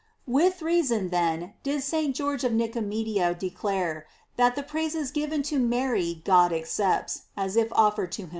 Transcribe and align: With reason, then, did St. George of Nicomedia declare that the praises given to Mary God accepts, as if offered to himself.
With 0.25 0.63
reason, 0.63 1.09
then, 1.09 1.53
did 1.61 1.83
St. 1.83 2.15
George 2.15 2.43
of 2.43 2.53
Nicomedia 2.53 3.35
declare 3.37 4.07
that 4.35 4.55
the 4.55 4.63
praises 4.63 5.11
given 5.11 5.43
to 5.43 5.59
Mary 5.59 6.23
God 6.25 6.51
accepts, 6.51 7.25
as 7.37 7.55
if 7.55 7.71
offered 7.71 8.11
to 8.13 8.21
himself. 8.23 8.29